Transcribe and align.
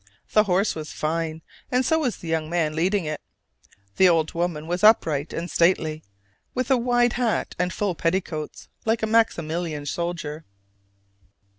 The 0.31 0.45
horse 0.45 0.73
was 0.73 0.91
fine, 0.91 1.43
and 1.71 1.85
so 1.85 1.99
was 1.99 2.17
the 2.17 2.27
young 2.27 2.49
man 2.49 2.75
leading 2.75 3.05
it: 3.05 3.21
the 3.97 4.09
old 4.09 4.33
woman 4.33 4.65
was 4.65 4.83
upright 4.83 5.31
and 5.31 5.47
stately, 5.47 6.03
with 6.55 6.71
a 6.71 6.75
wide 6.77 7.13
hat 7.13 7.53
and 7.59 7.71
full 7.71 7.93
petticoats 7.93 8.67
like 8.83 9.03
a 9.03 9.05
Maximilian 9.05 9.85
soldier. 9.85 10.43